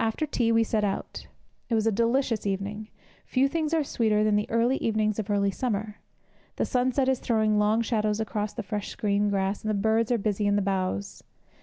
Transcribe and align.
After 0.00 0.24
tea 0.24 0.50
we 0.50 0.64
set 0.64 0.82
out. 0.82 1.26
It 1.68 1.74
was 1.74 1.86
a 1.86 1.92
delicious 1.92 2.46
evening. 2.46 2.88
Few 3.26 3.48
things 3.48 3.74
are 3.74 3.84
sweeter 3.84 4.24
than 4.24 4.34
the 4.34 4.48
early 4.48 4.78
evenings 4.78 5.18
of 5.18 5.28
early 5.28 5.50
summer. 5.50 5.96
The 6.56 6.64
sunset 6.64 7.06
is 7.06 7.18
throwing 7.18 7.58
long 7.58 7.82
shadows 7.82 8.18
across 8.18 8.54
the 8.54 8.62
fresh 8.62 8.94
green 8.96 9.28
grass, 9.28 9.62
and 9.62 9.68
the 9.68 9.74
birds 9.74 10.10
are 10.10 10.16
busy 10.16 10.46
in 10.46 10.56
the 10.56 10.62
boughs. 10.62 11.22